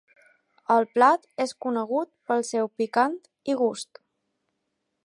El 0.75 0.87
plat 0.95 1.27
és 1.45 1.53
conegut 1.67 2.11
pel 2.33 2.43
seu 2.49 2.73
picant 2.83 3.17
i 3.55 3.61
gust. 3.63 4.03